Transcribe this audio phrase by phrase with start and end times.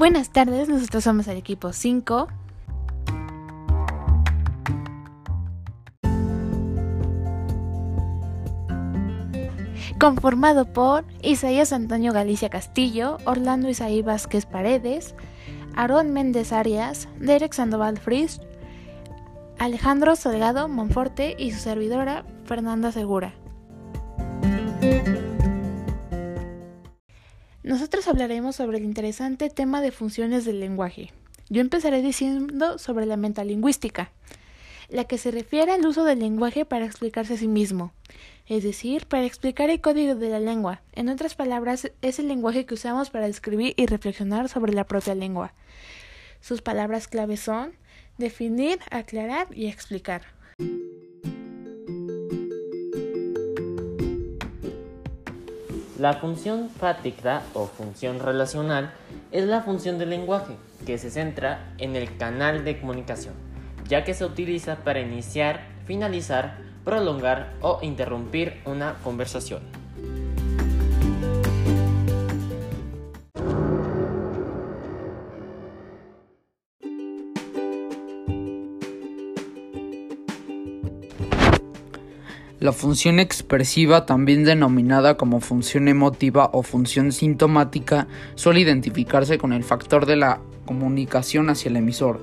[0.00, 2.26] Buenas tardes, nosotros somos el equipo 5.
[10.00, 15.14] Conformado por Isaías Antonio Galicia Castillo, Orlando Isaí Vázquez Paredes,
[15.76, 18.40] Aarón Méndez Arias, Derek Sandoval Fris,
[19.58, 23.34] Alejandro Salgado Monforte y su servidora Fernanda Segura.
[27.70, 31.12] Nosotros hablaremos sobre el interesante tema de funciones del lenguaje.
[31.50, 34.10] Yo empezaré diciendo sobre la metalingüística,
[34.88, 37.92] la que se refiere al uso del lenguaje para explicarse a sí mismo,
[38.48, 40.82] es decir, para explicar el código de la lengua.
[40.94, 45.14] En otras palabras, es el lenguaje que usamos para describir y reflexionar sobre la propia
[45.14, 45.54] lengua.
[46.40, 47.76] Sus palabras clave son
[48.18, 50.22] definir, aclarar y explicar.
[56.00, 58.90] La función práctica o función relacional
[59.32, 60.56] es la función del lenguaje
[60.86, 63.34] que se centra en el canal de comunicación,
[63.86, 66.56] ya que se utiliza para iniciar, finalizar,
[66.86, 69.60] prolongar o interrumpir una conversación.
[82.60, 89.64] La función expresiva, también denominada como función emotiva o función sintomática, suele identificarse con el
[89.64, 92.20] factor de la comunicación hacia el emisor.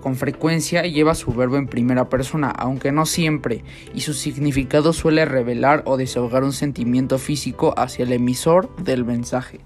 [0.00, 5.24] Con frecuencia lleva su verbo en primera persona, aunque no siempre, y su significado suele
[5.24, 9.58] revelar o desahogar un sentimiento físico hacia el emisor del mensaje.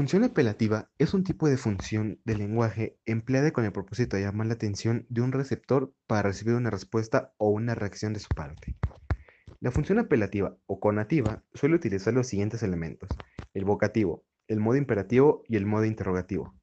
[0.00, 4.46] Función apelativa es un tipo de función del lenguaje empleada con el propósito de llamar
[4.46, 8.76] la atención de un receptor para recibir una respuesta o una reacción de su parte.
[9.60, 13.10] La función apelativa o conativa suele utilizar los siguientes elementos:
[13.52, 16.54] el vocativo, el modo imperativo y el modo interrogativo.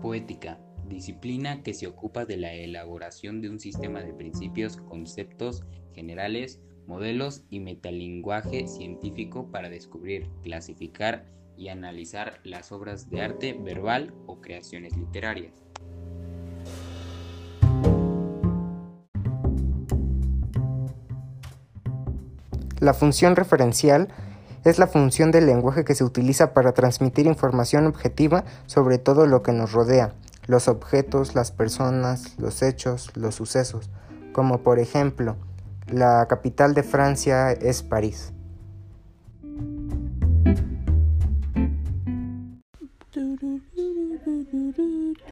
[0.00, 6.60] Poética, disciplina que se ocupa de la elaboración de un sistema de principios, conceptos generales,
[6.88, 14.40] modelos y metalinguaje científico para descubrir, clasificar y analizar las obras de arte verbal o
[14.40, 15.52] creaciones literarias.
[22.80, 24.08] La función referencial
[24.64, 29.42] es la función del lenguaje que se utiliza para transmitir información objetiva sobre todo lo
[29.42, 30.14] que nos rodea,
[30.46, 33.90] los objetos, las personas, los hechos, los sucesos,
[34.32, 35.36] como por ejemplo,
[35.90, 38.32] la capital de Francia es París.